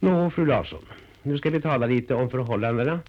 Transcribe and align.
Nå, 0.00 0.30
fru 0.30 0.46
Larsson, 0.46 0.84
nu 1.22 1.38
ska 1.38 1.50
vi 1.50 1.60
tala 1.60 1.86
lite 1.86 2.14
om 2.14 2.30
förhållandena 2.30 3.00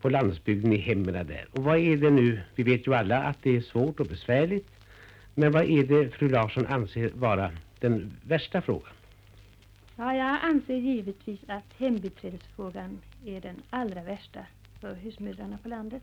på 0.00 0.08
landsbygden 0.08 0.72
i 0.72 0.76
hemmen 0.76 1.26
där. 1.26 1.46
Och 1.50 1.64
vad 1.64 1.78
är 1.78 1.96
det 1.96 2.10
nu? 2.10 2.40
Vi 2.54 2.62
vet 2.62 2.86
ju 2.86 2.94
alla 2.94 3.22
att 3.22 3.42
det 3.42 3.56
är 3.56 3.60
svårt 3.60 4.00
och 4.00 4.06
besvärligt. 4.06 4.68
Men 5.34 5.52
vad 5.52 5.64
är 5.64 5.84
det 5.84 6.10
fru 6.10 6.28
Larsson 6.28 6.66
anser 6.66 7.10
vara 7.14 7.50
den 7.80 8.12
värsta 8.26 8.60
frågan? 8.60 8.92
Ja, 9.96 10.14
jag 10.14 10.38
anser 10.42 10.76
givetvis 10.76 11.40
att 11.46 11.72
hembiträdesfrågan 11.78 12.98
är 13.26 13.40
den 13.40 13.56
allra 13.70 14.02
värsta 14.02 14.40
för 14.80 14.94
husmödrarna 14.94 15.58
på 15.62 15.68
landet. 15.68 16.02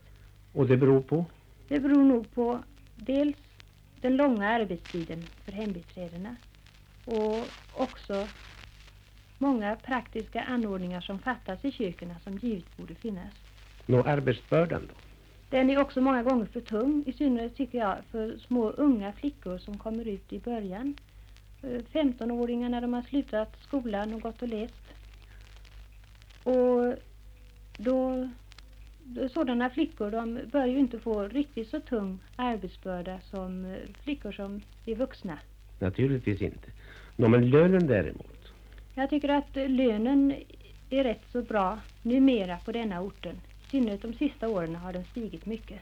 Och 0.52 0.66
det 0.66 0.76
beror 0.76 1.00
på? 1.00 1.24
Det 1.68 1.80
beror 1.80 2.04
nog 2.04 2.34
på 2.34 2.58
dels 2.96 3.36
den 4.00 4.16
långa 4.16 4.48
arbetstiden 4.48 5.22
för 5.44 5.52
hembiträdena 5.52 6.36
och 7.04 7.46
också 7.74 8.26
många 9.38 9.76
praktiska 9.76 10.42
anordningar 10.42 11.00
som 11.00 11.18
fattas 11.18 11.64
i 11.64 11.72
köken 11.72 12.14
som 12.24 12.36
givet 12.38 12.76
borde 12.76 12.94
finnas. 12.94 13.34
Nå, 13.86 14.02
arbetsbördan 14.02 14.82
då? 14.88 14.94
Den 15.50 15.70
är 15.70 15.80
också 15.80 16.00
många 16.00 16.22
gånger 16.22 16.46
för 16.46 16.60
tung, 16.60 17.04
i 17.06 17.12
synnerhet 17.12 17.56
tycker 17.56 17.78
jag 17.78 17.96
för 18.10 18.38
små 18.38 18.70
unga 18.70 19.12
flickor 19.12 19.58
som 19.58 19.78
kommer 19.78 20.08
ut 20.08 20.32
i 20.32 20.38
början. 20.38 20.96
15-åringar 21.92 22.68
när 22.68 22.80
de 22.80 22.94
har 22.94 23.02
slutat 23.02 23.56
skolan 23.60 24.14
och 24.14 24.20
gått 24.20 24.42
och 24.42 24.48
läst. 24.48 24.82
Och 26.42 26.94
då, 27.78 28.28
sådana 29.32 29.70
flickor 29.70 30.10
de 30.10 30.40
bör 30.52 30.66
ju 30.66 30.78
inte 30.78 30.98
få 30.98 31.28
riktigt 31.28 31.68
så 31.68 31.80
tung 31.80 32.18
arbetsbörda 32.36 33.20
som 33.20 33.64
eh, 33.64 33.76
flickor 34.02 34.32
som 34.32 34.60
är 34.86 34.94
vuxna. 34.94 35.38
Naturligtvis 35.78 36.42
inte. 36.42 36.68
Nå, 37.16 37.28
men 37.28 37.50
lönen 37.50 37.86
däremot? 37.86 38.35
Jag 38.98 39.10
tycker 39.10 39.28
att 39.28 39.54
lönen 39.54 40.34
är 40.90 41.04
rätt 41.04 41.22
så 41.32 41.42
bra 41.42 41.78
numera 42.02 42.58
på 42.64 42.72
denna 42.72 43.00
orten. 43.00 43.40
I 43.66 43.70
synnerhet 43.70 44.02
de 44.02 44.14
sista 44.14 44.48
åren 44.48 44.76
har 44.76 44.92
den 44.92 45.04
stigit 45.04 45.46
mycket. 45.46 45.80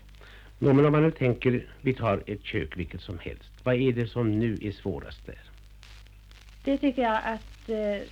Nå, 0.59 0.73
men 0.73 0.85
om 0.85 0.93
man 0.93 1.03
nu 1.03 1.11
tänker, 1.11 1.67
vi 1.81 1.95
tar 1.95 2.23
ett 2.27 2.45
kök 2.45 2.77
vilket 2.77 3.01
som 3.01 3.19
helst. 3.19 3.51
Vad 3.65 3.75
är 3.75 3.93
det 3.93 4.07
som 4.07 4.39
nu 4.39 4.59
är 4.63 4.73
svårast 4.73 5.27
där? 5.27 5.41
Det 6.65 6.79
tycker 6.79 7.03
jag 7.03 7.21
att 7.25 7.69
eh, 7.69 8.09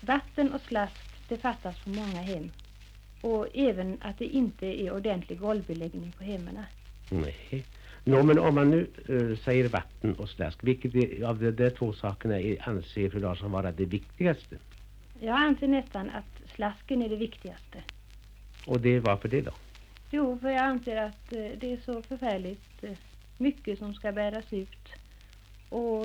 vatten 0.00 0.52
och 0.52 0.60
slask 0.60 1.28
det 1.28 1.36
fattas 1.36 1.84
på 1.84 1.90
många 1.90 2.20
hem. 2.22 2.50
Och 3.20 3.46
även 3.54 3.98
att 4.00 4.18
det 4.18 4.26
inte 4.26 4.66
är 4.66 4.92
ordentlig 4.92 5.38
golvbeläggning 5.38 6.12
på 6.18 6.24
hemmen. 6.24 6.58
Nej. 7.10 7.64
Nå, 8.04 8.22
men 8.22 8.38
om 8.38 8.54
man 8.54 8.70
nu 8.70 8.86
uh, 9.08 9.36
säger 9.36 9.68
vatten 9.68 10.14
och 10.14 10.28
slask, 10.28 10.58
vilket 10.64 10.94
är, 10.94 11.24
av 11.24 11.38
de 11.38 11.50
där 11.50 11.70
två 11.70 11.92
sakerna 11.92 12.40
är, 12.40 12.68
anser 12.68 13.10
fru 13.10 13.20
Larsson 13.20 13.50
vara 13.50 13.72
det 13.72 13.84
viktigaste? 13.84 14.56
Jag 15.20 15.36
anser 15.36 15.68
nästan 15.68 16.10
att 16.10 16.50
slasken 16.54 17.02
är 17.02 17.08
det 17.08 17.16
viktigaste. 17.16 17.82
Och 18.66 18.80
det, 18.80 19.00
varför 19.00 19.28
det 19.28 19.40
då? 19.40 19.52
Jo, 20.10 20.38
för 20.38 20.50
jag 20.50 20.62
anser 20.62 20.96
att 20.96 21.32
uh, 21.32 21.48
det 21.60 21.72
är 21.72 21.76
så 21.84 22.02
förfärligt 22.02 22.84
uh, 22.84 22.90
mycket 23.38 23.78
som 23.78 23.94
ska 23.94 24.12
bäras 24.12 24.52
ut. 24.52 24.88
Och 25.68 26.04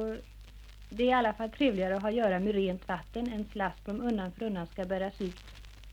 det 0.89 1.03
är 1.03 1.07
i 1.07 1.13
alla 1.13 1.33
fall 1.33 1.49
trevligare 1.49 1.95
att 1.95 2.01
ha 2.01 2.09
att 2.09 2.15
göra 2.15 2.39
med 2.39 2.55
rent 2.55 2.87
vatten 2.87 3.33
än 3.33 3.45
slask 3.51 3.85
som 3.85 4.01
undan 4.01 4.31
för 4.31 4.45
undan 4.45 4.67
ska 4.67 4.85
bäras 4.85 5.21
ut. 5.21 5.43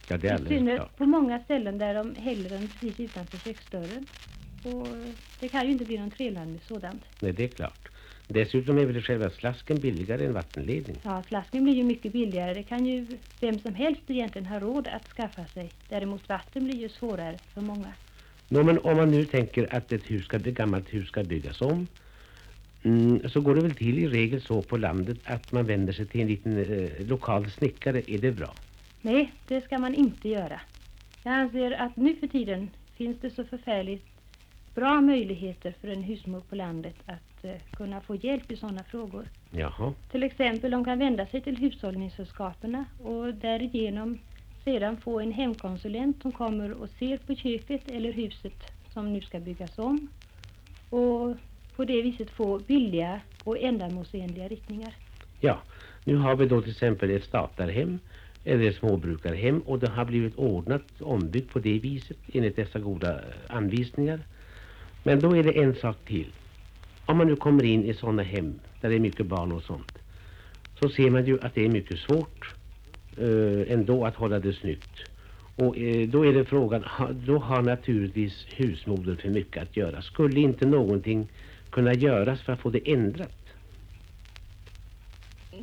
Ja, 0.08 0.16
det 0.16 0.28
är 0.28 0.34
alldeles 0.34 0.76
klart. 0.76 0.96
på 0.96 1.06
många 1.06 1.38
ställen 1.38 1.78
där 1.78 1.94
de 1.94 2.14
häller 2.14 2.50
den 2.50 2.68
precis 2.68 3.00
utanför 3.00 3.38
köksdörren. 3.38 4.06
Och 4.64 4.88
det 5.40 5.48
kan 5.48 5.66
ju 5.66 5.72
inte 5.72 5.84
bli 5.84 5.98
någon 5.98 6.10
trevnad 6.10 6.48
med 6.48 6.60
sådant. 6.68 7.02
Nej, 7.20 7.32
det 7.32 7.44
är 7.44 7.48
klart. 7.48 7.88
Dessutom 8.28 8.78
är 8.78 8.84
väl 8.84 9.02
själva 9.02 9.30
slasken 9.30 9.80
billigare 9.80 10.26
än 10.26 10.32
vattenledning? 10.32 10.96
Ja, 11.02 11.22
slasken 11.28 11.64
blir 11.64 11.74
ju 11.74 11.84
mycket 11.84 12.12
billigare. 12.12 12.54
Det 12.54 12.62
kan 12.62 12.86
ju 12.86 13.06
vem 13.40 13.58
som 13.58 13.74
helst 13.74 14.02
egentligen 14.06 14.46
ha 14.46 14.60
råd 14.60 14.88
att 14.88 15.08
skaffa 15.08 15.46
sig. 15.46 15.70
Däremot 15.88 16.28
vatten 16.28 16.64
blir 16.64 16.76
ju 16.76 16.88
svårare 16.88 17.38
för 17.54 17.60
många. 17.60 17.92
Nå, 18.48 18.62
men 18.62 18.78
om 18.78 18.96
man 18.96 19.10
nu 19.10 19.24
tänker 19.24 19.74
att 19.74 19.92
ett, 19.92 20.10
hus 20.10 20.24
ska, 20.24 20.36
ett 20.36 20.44
gammalt 20.44 20.94
hus 20.94 21.08
ska 21.08 21.22
byggas 21.22 21.60
om 21.60 21.86
Mm, 22.84 23.28
så 23.28 23.40
går 23.40 23.54
det 23.54 23.60
väl 23.60 23.74
till 23.74 23.98
i 23.98 24.08
regel 24.08 24.40
så 24.40 24.62
på 24.62 24.76
landet 24.76 25.18
att 25.24 25.52
man 25.52 25.66
vänder 25.66 25.92
sig 25.92 26.06
till 26.06 26.20
en 26.20 26.26
liten 26.26 26.58
eh, 26.58 27.06
lokal 27.06 27.50
snickare. 27.50 28.02
Är 28.06 28.18
det 28.18 28.32
bra? 28.32 28.54
Nej, 29.00 29.32
det 29.48 29.60
ska 29.60 29.78
man 29.78 29.94
inte 29.94 30.28
göra. 30.28 30.60
Jag 31.22 31.34
anser 31.34 31.70
att 31.70 31.96
nu 31.96 32.16
för 32.16 32.26
tiden 32.26 32.70
finns 32.96 33.16
det 33.20 33.30
så 33.30 33.44
förfärligt 33.44 34.11
bra 34.74 35.00
möjligheter 35.00 35.74
för 35.80 35.88
en 35.88 36.02
husmor 36.02 36.40
på 36.40 36.56
landet 36.56 36.94
att 37.06 37.44
eh, 37.44 37.56
kunna 37.72 38.00
få 38.00 38.14
hjälp 38.14 38.50
i 38.50 38.56
sådana 38.56 38.82
frågor. 38.82 39.26
Jaha. 39.50 39.92
Till 40.10 40.22
exempel 40.22 40.70
de 40.70 40.84
kan 40.84 40.98
vända 40.98 41.26
sig 41.26 41.40
till 41.40 41.56
hushållningssällskapen 41.56 42.84
och 43.02 43.34
därigenom 43.34 44.18
sedan 44.64 44.96
få 44.96 45.20
en 45.20 45.32
hemkonsulent 45.32 46.22
som 46.22 46.32
kommer 46.32 46.72
och 46.72 46.88
ser 46.88 47.18
på 47.18 47.34
köket 47.34 47.90
eller 47.90 48.12
huset 48.12 48.72
som 48.92 49.12
nu 49.12 49.20
ska 49.20 49.40
byggas 49.40 49.78
om 49.78 50.08
och 50.90 51.36
på 51.76 51.84
det 51.84 52.02
viset 52.02 52.30
få 52.30 52.58
billiga 52.58 53.20
och 53.44 53.58
ändamålsenliga 53.58 54.48
riktningar. 54.48 54.94
Ja, 55.40 55.58
nu 56.04 56.16
har 56.16 56.36
vi 56.36 56.46
då 56.46 56.62
till 56.62 56.70
exempel 56.70 57.10
ett 57.10 57.24
statarhem 57.24 57.98
eller 58.44 58.68
ett 58.68 58.76
småbrukarhem 58.76 59.60
och 59.60 59.78
det 59.78 59.88
har 59.88 60.04
blivit 60.04 60.36
ordnat 60.36 61.00
ombyggt 61.00 61.52
på 61.52 61.58
det 61.58 61.78
viset 61.78 62.16
enligt 62.32 62.56
dessa 62.56 62.78
goda 62.78 63.12
eh, 63.14 63.56
anvisningar. 63.56 64.20
Men 65.02 65.20
då 65.20 65.36
är 65.36 65.42
det 65.42 65.62
en 65.62 65.74
sak 65.74 65.96
till. 66.04 66.32
Om 67.06 67.16
man 67.16 67.26
nu 67.26 67.36
kommer 67.36 67.64
in 67.64 67.84
i 67.84 67.94
sådana 67.94 68.22
hem 68.22 68.60
där 68.80 68.88
det 68.88 68.94
är 68.94 69.00
mycket 69.00 69.26
barn 69.26 69.52
och 69.52 69.62
sånt 69.62 69.98
så 70.82 70.88
ser 70.88 71.10
man 71.10 71.24
ju 71.24 71.38
att 71.42 71.54
det 71.54 71.64
är 71.64 71.68
mycket 71.68 71.98
svårt 71.98 72.54
eh, 73.16 73.72
ändå 73.72 74.04
att 74.06 74.14
hålla 74.14 74.38
det 74.38 74.52
snyggt. 74.52 75.00
Och 75.56 75.78
eh, 75.78 76.08
då 76.08 76.26
är 76.26 76.32
det 76.32 76.44
frågan, 76.44 76.84
då 77.26 77.38
har 77.38 77.62
naturligtvis 77.62 78.46
husmodern 78.56 79.16
för 79.16 79.28
mycket 79.28 79.62
att 79.62 79.76
göra. 79.76 80.02
Skulle 80.02 80.40
inte 80.40 80.66
någonting 80.66 81.28
kunna 81.70 81.94
göras 81.94 82.42
för 82.42 82.52
att 82.52 82.60
få 82.60 82.70
det 82.70 82.92
ändrat? 82.92 83.38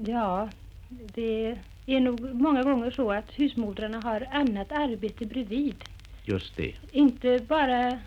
Ja, 0.06 0.50
det 0.90 1.58
är 1.86 2.00
nog 2.00 2.34
många 2.34 2.64
gånger 2.64 2.92
så 2.92 3.12
att 3.12 3.32
husmodrarna 3.32 4.02
har 4.02 4.28
annat 4.32 4.72
arbete 4.72 5.26
bredvid. 5.26 5.76
Just 6.26 6.58
det. 6.58 6.74
Inte 6.92 7.40
bara 7.48 8.00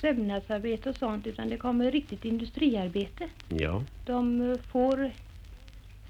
sömnadsarbete 0.00 0.90
och 0.90 0.96
sånt 0.96 1.26
utan 1.26 1.48
det 1.48 1.56
kommer 1.56 1.90
riktigt 1.90 2.24
industriarbete. 2.24 3.28
Ja. 3.48 3.82
De 4.06 4.50
eh, 4.50 4.56
får 4.58 5.10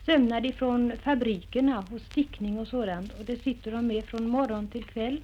sömnad 0.07 0.47
ifrån 0.47 0.93
fabrikerna 1.03 1.79
och 1.79 2.01
stickning 2.01 2.59
och 2.59 2.69
sådant 2.69 3.13
och 3.19 3.25
det 3.25 3.37
sitter 3.37 3.73
de 3.73 3.87
med 3.87 4.05
från 4.05 4.29
morgon 4.29 4.69
till 4.69 4.85
kväll 4.85 5.21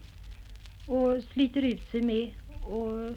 och 0.87 1.23
sliter 1.33 1.63
ut 1.63 1.91
sig 1.91 2.03
med 2.03 2.31
och 2.63 3.17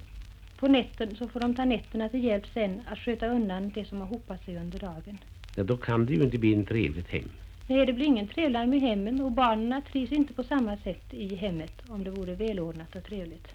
på 0.60 0.68
nätten 0.68 1.16
så 1.16 1.28
får 1.28 1.40
de 1.40 1.56
ta 1.56 1.66
nätterna 1.66 2.10
till 2.10 2.24
hjälp 2.24 2.48
sen 2.54 2.82
att 2.88 3.00
sköta 3.00 3.28
undan 3.28 3.70
det 3.70 3.86
som 3.86 4.02
har 4.02 4.08
hopat 4.08 4.46
sig 4.46 4.58
under 4.58 4.80
dagen. 4.80 5.18
Ja, 5.56 5.64
då 5.64 5.78
kan 5.78 6.06
det 6.06 6.14
ju 6.14 6.24
inte 6.24 6.38
bli 6.38 6.54
en 6.54 6.66
trevligt 6.66 7.08
hem. 7.08 7.30
Nej, 7.68 7.86
det 7.86 7.94
blir 7.94 8.06
ingen 8.06 8.28
trevligare 8.28 8.68
med 8.68 8.82
hemmen 8.82 9.22
och 9.22 9.32
barnen 9.32 9.82
trivs 9.92 10.12
inte 10.12 10.34
på 10.34 10.44
samma 10.44 10.78
sätt 10.78 11.14
i 11.14 11.36
hemmet 11.36 11.74
om 11.88 12.04
det 12.04 12.12
vore 12.12 12.36
välordnat 12.36 12.96
och 12.96 13.04
trevligt. 13.04 13.48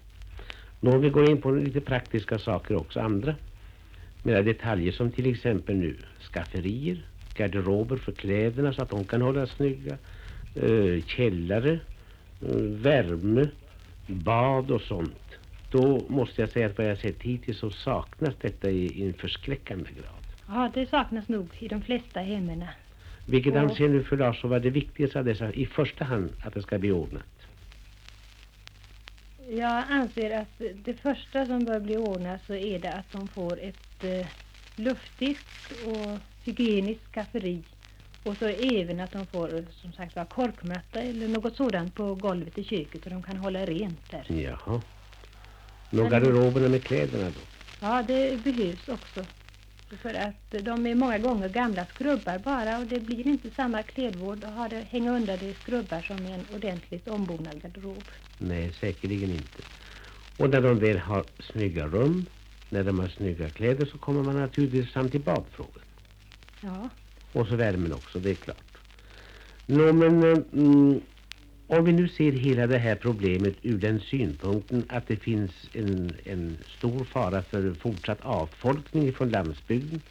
Nå, 0.79 0.97
vi 0.97 1.09
går 1.09 1.29
in 1.29 1.41
på 1.41 1.51
lite 1.51 1.81
praktiska 1.81 2.39
saker 2.39 2.75
också, 2.75 2.99
andra. 2.99 3.35
Mera 4.23 4.41
detaljer 4.41 4.91
som 4.91 5.11
till 5.11 5.31
exempel 5.31 5.75
nu 5.75 5.95
skafferier, 6.33 7.05
garderober 7.35 7.97
för 7.97 8.11
kläderna 8.11 8.73
så 8.73 8.81
att 8.81 8.89
de 8.89 9.05
kan 9.05 9.21
hållas 9.21 9.49
snygga, 9.49 9.97
äh, 10.55 11.03
källare, 11.05 11.79
äh, 12.41 12.55
värme, 12.57 13.49
bad 14.07 14.71
och 14.71 14.81
sånt 14.81 15.27
då 15.71 16.05
måste 16.07 16.41
jag 16.41 16.49
säga 16.49 16.65
att 16.65 16.77
vad 16.77 16.87
jag 16.87 16.97
sett 16.97 17.21
hittills 17.21 17.57
så 17.57 17.69
saknas 17.69 18.35
detta 18.41 18.69
i, 18.69 18.85
i 18.85 19.07
en 19.07 19.13
förskräckande 19.13 19.89
grad. 19.91 20.27
Ja, 20.47 20.71
det 20.73 20.85
saknas 20.85 21.27
nog 21.27 21.47
i 21.59 21.67
de 21.67 21.81
flesta 21.81 22.19
hemmen. 22.19 22.65
Vilket 23.25 23.53
och... 23.53 23.59
anser 23.59 23.89
nu 23.89 24.03
för 24.03 24.17
Lars 24.17 24.43
vara 24.43 24.59
det 24.59 24.69
viktigaste 24.69 25.19
av 25.19 25.25
dessa, 25.25 25.53
i 25.53 25.65
första 25.65 26.05
hand 26.05 26.29
att 26.41 26.53
det 26.53 26.61
ska 26.61 26.77
bli 26.77 26.91
ordnat? 26.91 27.23
Jag 29.49 29.83
anser 29.89 30.39
att 30.41 30.61
det 30.85 30.93
första 30.93 31.45
som 31.45 31.65
bör 31.65 31.79
bli 31.79 31.97
ordnat 31.97 32.41
så 32.47 32.53
är 32.53 32.79
det 32.79 32.93
att 32.93 33.11
de 33.11 33.27
får 33.27 33.59
ett 33.59 34.03
eh, 34.03 34.27
luftigt 34.75 35.47
och 35.85 36.19
hygieniskt 36.43 37.13
skafferi 37.13 37.63
och 38.23 38.37
så 38.37 38.45
även 38.47 38.99
att 38.99 39.11
de 39.11 39.25
får 39.25 39.65
som 39.81 39.93
sagt 39.93 40.15
var 40.15 40.25
korkmatta 40.25 41.01
eller 41.01 41.27
något 41.27 41.55
sådant 41.55 41.95
på 41.95 42.15
golvet 42.15 42.57
i 42.57 42.63
köket 42.63 43.05
och 43.05 43.11
de 43.11 43.23
kan 43.23 43.37
hålla 43.37 43.65
rent 43.65 44.11
där. 44.11 44.25
Jaha. 44.27 44.81
Några 45.89 46.09
garderoberna 46.09 46.69
med 46.69 46.83
kläderna 46.83 47.29
då? 47.29 47.41
Ja, 47.79 48.03
det 48.07 48.43
behövs 48.43 48.89
också. 48.89 49.25
För 49.89 50.13
att 50.13 50.65
de 50.65 50.85
är 50.87 50.95
många 50.95 51.17
gånger 51.17 51.49
gamla 51.49 51.85
skrubbar 51.85 52.39
bara 52.39 52.77
och 52.79 52.85
det 52.85 52.99
blir 52.99 53.27
inte 53.27 53.49
samma 53.49 53.83
klädvård 53.83 54.43
att 54.43 54.53
ha 54.53 54.67
det, 54.67 54.81
hänga 54.89 55.11
under 55.11 55.37
det 55.37 55.53
skrubbar 55.53 56.01
som 56.01 56.17
en 56.17 56.45
ordentligt 56.55 57.07
ombonad 57.07 57.61
garderob. 57.61 58.03
Nej, 58.37 58.73
säkerligen 58.79 59.31
inte. 59.31 59.63
Och 60.37 60.49
när 60.49 60.61
de 60.61 60.79
väl 60.79 60.97
har 60.97 61.25
snygga 61.39 61.87
rum, 61.87 62.25
när 62.69 62.83
de 62.83 62.99
har 62.99 63.07
snygga 63.07 63.49
kläder 63.49 63.85
så 63.85 63.97
kommer 63.97 64.23
man 64.23 64.35
naturligtvis 64.35 64.93
fram 64.93 65.09
till 65.09 65.21
badfrågan. 65.21 65.83
Ja. 66.61 66.89
Och 67.33 67.47
så 67.47 67.55
värmen 67.55 67.93
också, 67.93 68.19
det 68.19 68.29
är 68.29 68.35
klart. 68.35 68.77
Nå, 69.65 69.93
men 69.93 70.23
eh, 70.23 70.37
mm, 70.53 71.01
om 71.67 71.85
vi 71.85 71.91
nu 71.91 72.07
ser 72.07 72.31
hela 72.31 72.67
det 72.67 72.77
här 72.77 72.95
problemet 72.95 73.55
ur 73.61 73.77
den 73.77 73.99
synpunkten 73.99 74.85
att 74.89 75.07
det 75.07 75.15
finns 75.15 75.51
en, 75.73 76.11
en 76.25 76.57
stor 76.77 77.03
fara 77.03 77.41
för 77.41 77.73
fortsatt 77.73 78.21
avfolkning 78.21 79.13
från 79.13 79.29
landsbygden. 79.29 80.01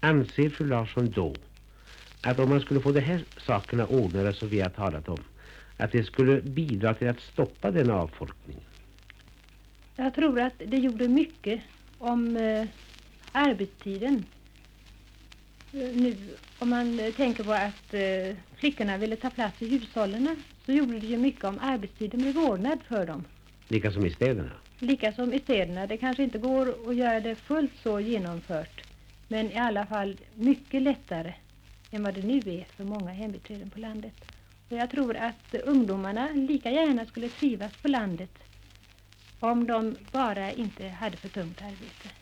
Anser 0.00 0.50
fru 0.50 0.66
Larsson 0.66 1.10
då 1.10 1.34
att 2.22 2.38
om 2.38 2.48
man 2.48 2.60
skulle 2.60 2.80
få 2.80 2.92
de 2.92 3.00
här 3.00 3.24
sakerna 3.46 3.86
ordnade 3.86 4.32
som 4.32 4.48
vi 4.48 4.60
har 4.60 4.70
talat 4.70 5.08
om, 5.08 5.18
att 5.76 5.92
det 5.92 6.04
skulle 6.04 6.40
bidra 6.40 6.94
till 6.94 7.08
att 7.08 7.20
stoppa 7.20 7.70
den 7.70 7.90
avfolkningen? 7.90 8.62
Jag 9.96 10.14
tror 10.14 10.40
att 10.40 10.62
det 10.66 10.76
gjorde 10.76 11.08
mycket 11.08 11.60
om 11.98 12.36
eh, 12.36 12.66
arbetstiden. 13.32 14.24
Nu, 15.72 16.16
om 16.58 16.70
man 16.70 17.12
tänker 17.16 17.44
på 17.44 17.52
att 17.52 17.94
eh, 17.94 18.36
flickorna 18.56 18.96
ville 18.96 19.16
ta 19.16 19.30
plats 19.30 19.62
i 19.62 19.68
hushållen 19.68 20.42
så 20.66 20.72
gjorde 20.72 20.98
det 20.98 21.06
ju 21.06 21.18
mycket 21.18 21.44
om 21.44 21.58
arbetstiden 21.62 22.20
blev 22.20 22.38
ordnad 22.38 22.78
för 22.88 23.06
dem. 23.06 23.24
Lika 23.68 23.92
som 23.92 24.06
i 24.06 24.10
städerna? 24.10 24.50
Lika 24.78 25.12
som 25.12 25.32
i 25.32 25.38
städerna. 25.38 25.86
Det 25.86 25.96
kanske 25.96 26.22
inte 26.22 26.38
går 26.38 26.90
att 26.90 26.96
göra 26.96 27.20
det 27.20 27.34
fullt 27.34 27.72
så 27.82 28.00
genomfört. 28.00 28.82
Men 29.28 29.50
i 29.52 29.56
alla 29.56 29.86
fall 29.86 30.16
mycket 30.34 30.82
lättare 30.82 31.34
än 31.90 32.02
vad 32.02 32.14
det 32.14 32.22
nu 32.22 32.38
är 32.38 32.64
för 32.76 32.84
många 32.84 33.10
hembiträden 33.10 33.70
på 33.70 33.80
landet. 33.80 34.14
Och 34.68 34.76
jag 34.76 34.90
tror 34.90 35.16
att 35.16 35.54
ungdomarna 35.54 36.28
lika 36.28 36.70
gärna 36.70 37.06
skulle 37.06 37.28
trivas 37.28 37.72
på 37.82 37.88
landet 37.88 38.30
om 39.40 39.66
de 39.66 39.96
bara 40.12 40.52
inte 40.52 40.88
hade 40.88 41.16
för 41.16 41.28
tungt 41.28 41.62
arbete. 41.62 42.19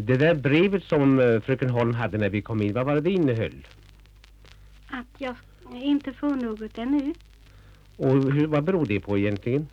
Det 0.00 0.16
där 0.16 0.34
brevet 0.34 0.84
som 0.84 1.20
eh, 1.20 1.40
fröken 1.40 1.70
Holm 1.70 1.94
hade 1.94 2.18
när 2.18 2.28
vi 2.28 2.42
kom 2.42 2.62
in, 2.62 2.72
vad 2.72 2.86
var 2.86 2.94
det 2.94 3.00
det 3.00 3.10
innehöll? 3.10 3.66
Att 4.86 5.06
jag 5.18 5.36
inte 5.72 6.12
får 6.12 6.30
något 6.30 6.78
ännu. 6.78 7.14
Och 7.96 8.32
hur, 8.32 8.46
vad 8.46 8.64
beror 8.64 8.86
det 8.86 9.00
på 9.00 9.18
egentligen? 9.18 9.66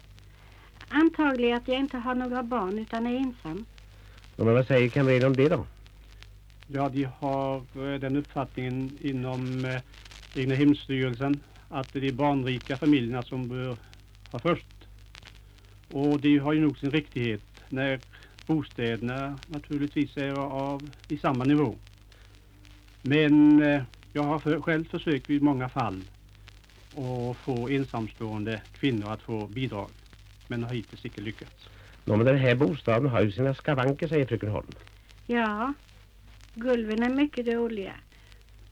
Antagligen 0.90 1.58
att 1.58 1.68
jag 1.68 1.80
inte 1.80 1.98
har 1.98 2.16
några 2.16 2.44
barn 2.44 2.80
utan 2.80 3.08
är 3.08 3.16
ensam. 3.16 3.66
Men 4.36 4.54
vad 4.54 4.68
säger 4.68 4.90
kamrern 4.90 5.24
om 5.24 5.36
det 5.36 5.50
då? 5.50 5.66
Ja, 6.68 6.90
de 6.90 7.04
har 7.20 7.56
eh, 7.58 8.00
den 8.00 8.16
uppfattningen 8.16 8.98
inom 9.02 9.66
eh, 9.66 9.82
egnahemsstyrelsen 10.36 11.40
att 11.70 11.94
det 11.94 12.00
är 12.00 12.02
de 12.02 12.12
barnrika 12.12 12.78
familjerna 12.78 13.24
som 13.24 13.48
bör 13.48 13.78
ha 14.32 14.40
först. 14.40 14.66
Och 15.92 16.20
det 16.20 16.38
har 16.38 16.54
ju 16.54 16.62
nog 16.62 16.78
sin 16.78 16.92
riktighet 16.92 17.42
när 17.70 18.00
bostäderna 18.50 19.40
naturligtvis 19.48 20.18
är 20.18 20.40
av 20.40 20.90
i 21.08 21.18
samma 21.18 21.44
nivå. 21.44 21.76
Men 23.02 23.62
eh, 23.62 23.82
jag 24.14 24.24
har 24.24 24.40
för, 24.40 24.62
själv 24.62 24.86
försökt 24.90 25.30
vid 25.30 25.42
många 25.42 25.70
fall 25.70 26.02
att 26.90 27.38
få 27.38 27.70
ensamstående 27.70 28.62
kvinnor 28.80 29.12
att 29.12 29.22
få 29.22 29.48
bidrag. 29.48 29.90
Men 30.48 30.64
har 30.64 30.74
hittills 30.74 31.06
inte 31.06 31.22
lyckats. 31.22 31.70
Nå, 32.06 32.16
men 32.16 32.26
den 32.26 32.38
här 32.38 32.56
bostaden 32.56 33.10
har 33.10 33.22
ju 33.22 33.32
sina 33.32 33.54
skavanker, 33.54 34.08
säger 34.08 34.26
fröken 34.26 34.50
Holm. 34.50 34.72
Ja, 35.28 35.74
golven 36.56 37.04
är 37.04 37.10
mycket 37.10 37.46
dåliga. 37.46 37.94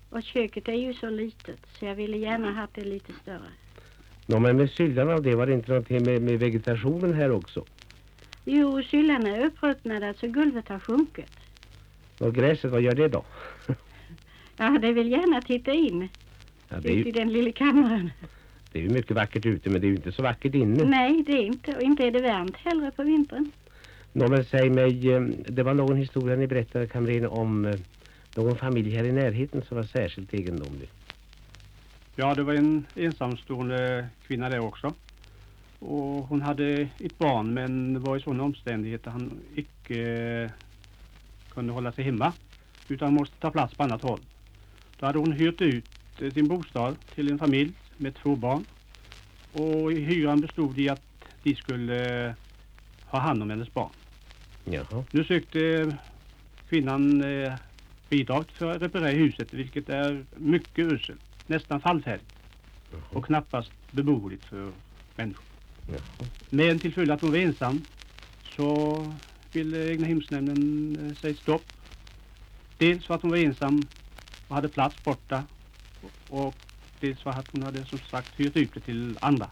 Och 0.10 0.24
köket 0.24 0.68
är 0.68 0.74
ju 0.74 0.94
så 0.94 1.10
litet 1.10 1.60
så 1.80 1.86
jag 1.86 1.96
ville 1.96 2.18
gärna 2.18 2.52
ha 2.54 2.68
det 2.74 2.84
lite 2.84 3.14
större. 3.22 3.52
Nå, 4.26 4.40
men 4.40 4.58
med 4.58 4.70
syllan 4.70 5.10
av 5.10 5.22
det 5.22 5.36
var 5.36 5.48
det 5.48 5.54
inte 5.54 5.72
någonting 5.72 6.04
med, 6.04 6.22
med 6.22 6.40
vegetationen 6.40 7.14
här 7.14 7.32
också? 7.32 7.66
Jo, 8.50 8.84
syllan 8.84 9.28
är 9.28 9.46
uppruttnade 9.46 10.14
så 10.20 10.28
golvet 10.28 10.68
har 10.70 10.80
sjunkit. 10.80 11.32
Och 12.20 12.36
gräset, 12.36 12.72
vad 12.72 12.82
gör 12.82 12.96
det 12.96 13.08
då? 13.08 13.24
Ja, 14.60 14.78
det 14.82 14.92
vill 14.94 15.12
gärna 15.12 15.42
titta 15.42 15.74
in. 15.74 16.10
Ja, 16.70 16.78
det, 16.80 16.90
är 16.90 16.94
Ut 16.94 17.06
i 17.06 17.10
ju, 17.10 17.12
den 17.12 17.34
lilla 17.34 17.52
kammaren. 17.52 18.12
det 18.72 18.80
är 18.80 18.84
ju 18.84 18.90
mycket 18.90 19.12
vackert 19.12 19.46
ute, 19.46 19.70
men 19.70 19.82
det 19.82 19.88
är 19.88 19.90
ju 19.90 19.96
inte 19.96 20.12
så 20.12 20.24
vackert 20.24 20.56
inne. 20.56 20.84
Nej, 20.84 21.24
det 21.24 21.32
är 21.32 21.46
inte. 21.46 21.76
Och 21.76 21.82
inte 21.82 22.04
är 22.04 22.12
det 22.12 22.22
varmt 22.22 22.58
heller 22.58 22.92
på 22.92 23.04
vintern. 23.04 23.52
Nå, 24.14 24.28
men 24.28 24.46
säg 24.46 24.70
mig, 24.70 25.12
eh, 25.14 25.22
det 25.48 25.64
var 25.64 25.74
någon 25.74 25.98
historia 25.98 26.36
ni 26.36 26.48
berättade, 26.48 26.88
kamrern, 26.88 27.26
om 27.26 27.66
eh, 27.66 27.76
någon 28.36 28.56
familj 28.56 28.96
här 28.96 29.04
i 29.04 29.12
närheten 29.12 29.62
som 29.68 29.78
var 29.78 29.84
särskilt 29.84 30.34
egendomlig. 30.34 30.90
Ja, 32.16 32.34
det 32.36 32.44
var 32.44 32.54
en 32.54 32.86
ensamstående 32.96 34.08
kvinna 34.28 34.50
där 34.50 34.60
också. 34.60 34.94
Och 35.80 36.28
hon 36.28 36.42
hade 36.42 36.90
ett 37.00 37.18
barn 37.18 37.54
men 37.54 38.04
var 38.04 38.18
i 38.18 38.22
sådana 38.22 38.44
omständigheter 38.44 39.12
han 39.12 39.40
icke 39.56 40.02
eh, 40.44 40.52
kunde 41.50 41.74
hålla 41.74 41.92
sig 41.92 42.04
hemma 42.04 42.34
utan 42.88 43.14
måste 43.14 43.36
ta 43.40 43.52
plats 43.52 43.76
på 43.76 43.84
annat 43.84 44.02
håll. 44.02 44.20
Då 45.00 45.06
hade 45.06 45.20
hon 45.20 45.32
hyrt 45.32 45.62
ut 45.62 45.86
eh, 46.20 46.32
sin 46.32 46.48
bostad 46.48 46.96
till 47.16 47.32
en 47.32 47.40
familj 47.40 47.72
med 47.98 48.16
två 48.16 48.36
barn. 48.36 48.66
Och 49.54 49.92
hyran 49.92 50.42
bestod 50.42 50.80
i 50.80 50.90
att 50.90 51.02
de 51.44 51.56
skulle 51.56 52.28
eh, 52.28 52.34
ha 53.06 53.20
hand 53.20 53.42
om 53.42 53.50
hennes 53.50 53.74
barn. 53.74 53.92
Jaha. 54.66 55.04
Nu 55.12 55.24
sökte 55.24 55.96
kvinnan 56.70 57.24
bidrag 58.10 58.46
för 58.52 58.72
att 58.72 58.82
reparera 58.82 59.10
huset 59.10 59.54
vilket 59.54 59.90
är 59.90 60.26
mycket 60.36 60.86
uselt. 60.86 61.22
Nästan 61.48 61.82
fallfärdigt 61.82 62.34
och 63.10 63.26
knappast 63.26 63.72
beboeligt 63.92 64.46
för 64.46 64.72
människor. 65.16 65.47
Men 66.50 66.80
till 66.80 66.94
följd 66.94 67.12
att 67.12 67.22
hon 67.22 67.32
var 67.32 67.38
ensam 67.38 67.82
så 68.56 69.14
ville 69.54 69.92
egnahemsnämnden 69.92 70.98
eh, 71.10 71.18
säga 71.22 71.36
stopp. 71.36 71.64
Dels 72.78 73.06
för 73.06 73.14
att 73.16 73.22
hon 73.22 73.32
var 73.32 73.38
ensam 73.38 73.88
och 74.48 74.56
hade 74.56 74.70
plats 74.70 75.04
borta 75.04 75.44
och 76.30 76.56
dels 77.00 77.20
för 77.22 77.30
att 77.30 77.46
hon 77.52 77.64
hade 77.64 77.86
som 77.86 78.00
sagt 78.00 78.40
hyrt 78.40 78.58
ut 78.58 78.74
det 78.74 78.80
till 78.80 79.18
andra. 79.22 79.50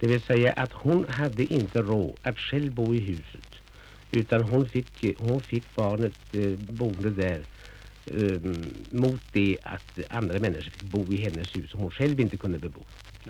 Det 0.00 0.06
vill 0.06 0.20
säga 0.20 0.52
att 0.52 0.72
hon 0.72 1.08
hade 1.08 1.54
inte 1.54 1.82
råd 1.82 2.16
att 2.22 2.38
själv 2.38 2.72
bo 2.72 2.94
i 2.94 2.98
huset. 2.98 3.52
Utan 4.10 4.42
hon 4.42 4.68
fick, 4.68 5.18
hon 5.18 5.42
fick 5.42 5.74
barnet 5.74 6.14
eh, 6.32 6.58
boende 6.58 7.10
där 7.10 7.44
eh, 8.06 8.40
mot 8.90 9.20
det 9.32 9.58
att 9.62 9.98
andra 10.10 10.38
människor 10.38 10.70
fick 10.70 10.82
bo 10.82 11.12
i 11.12 11.16
hennes 11.16 11.56
hus 11.56 11.70
som 11.70 11.80
hon 11.80 11.90
själv 11.90 12.20
inte 12.20 12.36
kunde 12.36 12.58
bebo. 12.58 12.80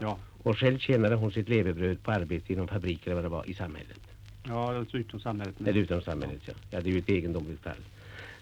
Ja, 0.01 0.19
Och 0.43 0.59
själv 0.59 0.79
tjänade 0.79 1.15
hon 1.15 1.33
sitt 1.33 1.49
levebröd 1.49 2.03
på 2.03 2.11
arbete 2.13 2.53
inom 2.53 2.69
fabriker 2.69 3.11
eller 3.11 3.15
vad 3.15 3.25
det 3.25 3.29
var 3.29 3.51
i 3.51 3.55
samhället. 3.55 4.01
ja 4.45 4.77
alltså 4.77 4.97
utom 4.97 5.21
samhället. 5.21 5.55
Eller 5.61 5.81
utom 5.81 6.01
samhället, 6.03 6.41
ja. 6.47 6.53
Ja, 6.71 6.81
det 6.81 6.89
är 6.91 6.93
ju 6.93 6.99
ett 6.99 7.09
egendomligt 7.09 7.61
fall. 7.63 7.77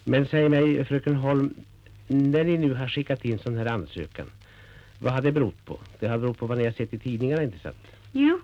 Men 0.03 0.25
säg 0.25 0.49
mig, 0.49 0.85
fröken 0.85 1.15
Holm, 1.15 1.53
när 2.07 2.43
ni 2.43 2.57
nu 2.57 2.73
har 2.73 2.87
skickat 2.87 3.25
in 3.25 3.39
sån 3.39 3.57
här 3.57 3.65
ansökan, 3.65 4.27
vad 4.99 5.13
har 5.13 5.21
det 5.21 5.31
berott 5.31 5.65
på? 5.65 5.79
Det 5.99 6.07
har 6.07 6.17
berott 6.17 6.37
på 6.37 6.45
vad 6.45 6.57
ni 6.57 6.65
har 6.65 6.71
sett 6.71 6.93
i 6.93 6.99
tidningarna, 6.99 7.43
inte 7.43 7.59
sant? 7.59 7.87
Jo, 8.11 8.39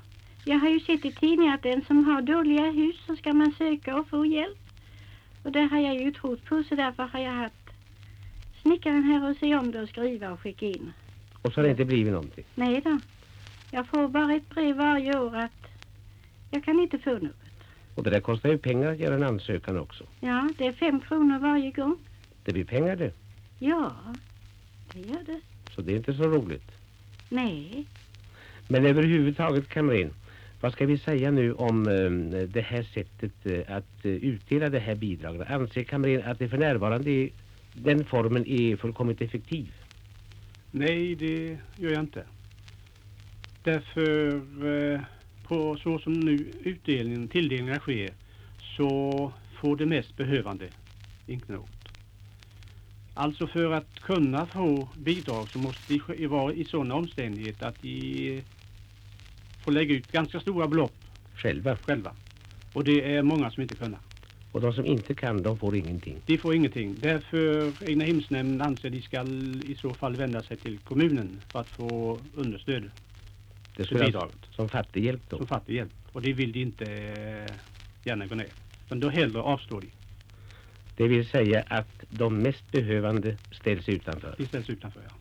jag 0.45 0.59
har 0.59 0.69
ju 0.69 0.79
sett 0.79 1.05
i 1.05 1.11
tidningen 1.11 1.53
att 1.53 1.63
den 1.63 1.81
som 1.85 2.03
har 2.05 2.21
dåliga 2.21 2.71
hus 2.71 2.95
så 3.07 3.15
ska 3.15 3.33
man 3.33 3.51
söka 3.57 3.95
och 3.95 4.07
få 4.07 4.25
hjälp. 4.25 4.57
Och 5.43 5.51
det 5.51 5.61
har 5.61 5.79
jag 5.79 5.95
ju 6.01 6.11
trott 6.11 6.45
på 6.45 6.63
så 6.69 6.75
därför 6.75 7.03
har 7.03 7.19
jag 7.19 7.31
haft 7.31 7.55
snickaren 8.61 9.03
här 9.03 9.29
och 9.29 9.37
se 9.37 9.55
om 9.55 9.71
det 9.71 9.81
och 9.81 9.89
skriva 9.89 10.31
och 10.31 10.39
skicka 10.39 10.65
in. 10.65 10.93
Och 11.41 11.53
så 11.53 11.59
har 11.59 11.63
det 11.63 11.71
inte 11.71 11.85
blivit 11.85 12.13
någonting. 12.13 12.45
Nej 12.55 12.81
då. 12.85 12.99
Jag 13.71 13.88
får 13.88 14.07
bara 14.07 14.33
ett 14.36 14.50
brev 14.50 14.75
varje 14.77 15.19
år 15.19 15.36
att 15.36 15.67
jag 16.51 16.63
kan 16.63 16.79
inte 16.79 16.97
få 17.00 17.12
något. 17.12 17.31
Och 17.95 18.03
det 18.03 18.09
där 18.09 18.19
kostar 18.19 18.50
ju 18.50 18.57
pengar 18.57 18.91
att 18.91 19.00
göra 19.00 19.15
en 19.15 19.24
ansökan 19.24 19.77
också. 19.79 20.03
Ja, 20.19 20.50
det 20.57 20.67
är 20.67 20.71
fem 20.71 21.00
kronor 21.00 21.39
varje 21.39 21.71
gång. 21.71 21.97
Det 22.43 22.53
blir 22.53 22.65
pengar 22.65 22.95
det. 22.95 23.12
Ja, 23.59 23.91
det 24.93 25.00
gör 25.00 25.24
det. 25.25 25.39
Så 25.75 25.81
det 25.81 25.93
är 25.93 25.97
inte 25.97 26.13
så 26.13 26.24
roligt. 26.24 26.71
Nej, 27.29 27.86
Men 28.67 28.86
överhuvudtaget 28.86 29.69
kamren, 29.69 30.13
vad 30.62 30.74
ska 30.74 30.86
vi 30.86 30.97
säga 30.97 31.31
nu 31.31 31.53
om 31.53 31.88
eh, 31.88 32.41
det 32.41 32.62
här 32.62 32.83
sättet 32.83 33.45
eh, 33.45 33.75
att 33.77 34.05
eh, 34.05 34.12
utdela 34.12 34.69
det 34.69 34.79
här 34.79 34.95
bidraget? 34.95 35.50
Anser 35.50 35.83
kamren 35.83 36.24
att 36.25 36.39
det 36.39 36.50
för 36.50 36.57
närvarande 36.57 37.12
är, 37.12 37.29
den 37.74 38.05
formen 38.05 38.45
är 38.47 38.75
fullkomligt 38.75 39.21
effektiv? 39.21 39.74
Nej, 40.71 41.15
det 41.15 41.57
gör 41.75 41.91
jag 41.91 42.00
inte. 42.00 42.24
Därför 43.67 44.36
eh, 44.93 45.01
på 45.47 45.77
så 45.83 46.00
som 46.00 46.13
nu 46.13 46.51
utdelningen, 46.63 47.27
tilldelningarna 47.27 47.79
sker 47.79 48.09
så 48.77 49.31
får 49.62 49.77
det 49.77 49.86
mest 49.86 50.17
behövande 50.17 50.69
inte 51.27 51.51
något. 51.51 51.69
Alltså 53.13 53.47
för 53.47 53.71
att 53.71 54.00
kunna 54.00 54.45
få 54.45 54.89
bidrag 54.97 55.50
så 55.50 55.59
måste 55.59 56.00
de 56.17 56.27
vara 56.27 56.53
i 56.53 56.65
sådana 56.65 56.95
omständigheter 56.95 57.67
att 57.67 57.81
de 57.81 58.41
får 59.63 59.71
lägga 59.71 59.95
ut 59.95 60.12
ganska 60.12 60.39
stora 60.39 60.67
belopp 60.67 60.95
Själva. 61.36 61.77
själva. 61.77 62.12
Och 62.74 62.83
det 62.83 63.15
är 63.15 63.21
många 63.21 63.51
som 63.51 63.63
inte 63.63 63.75
kan. 63.75 63.95
Och 64.51 64.62
de 64.62 64.74
som 64.74 64.86
inte 64.86 65.13
kan, 65.13 65.43
de 65.43 65.57
får 65.57 65.75
ingenting. 65.75 66.15
De 66.25 66.38
får 66.38 66.55
ingenting. 66.55 66.95
Därför 67.00 67.74
egnahemsnämnden 67.89 68.62
anser 68.62 68.89
de 68.89 69.01
ska 69.01 69.24
i 69.71 69.75
så 69.81 69.93
fall 69.93 70.15
vända 70.15 70.43
sig 70.43 70.57
till 70.57 70.77
kommunen 70.77 71.41
för 71.51 71.59
att 71.59 71.69
få 71.69 72.19
understöd 72.36 72.91
Det 73.77 73.86
skulle 73.86 74.05
bidraget. 74.05 74.38
som 74.51 74.69
fattighjälp 74.69 75.22
då. 75.29 75.38
som 75.38 75.48
fattighjälp. 75.48 75.91
Och 76.12 76.22
det 76.22 76.34
vill 76.34 76.51
de 76.51 76.62
inte 76.62 76.86
eh, 76.86 77.55
gärna 78.03 78.25
gå 78.25 78.36
ner. 78.36 78.48
Men 78.89 79.00
då 79.00 79.10
hellre 79.10 79.41
avstår 79.41 79.81
de. 79.81 79.88
Det 80.98 81.07
vill 81.07 81.29
säga 81.29 81.63
att 81.67 82.03
de 82.10 82.38
mest 82.38 82.72
behövande 82.72 83.38
ställs 83.51 83.89
utanför. 83.89 84.36
De 84.38 84.46
ställs 84.46 84.69
utanför, 84.69 85.01
ja. 85.07 85.15